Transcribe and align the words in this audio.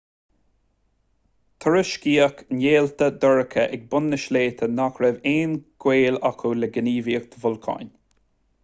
tuairiscíodh 1.65 2.41
néalta 2.61 3.11
dorcha 3.25 3.67
ag 3.77 3.85
bun 3.93 4.09
na 4.15 4.19
sléibhe 4.25 4.71
nach 4.79 4.99
raibh 5.05 5.21
aon 5.35 5.55
ghaol 5.87 6.21
acu 6.33 6.57
le 6.65 6.73
gníomhaíocht 6.79 7.41
bholcáin 7.47 7.97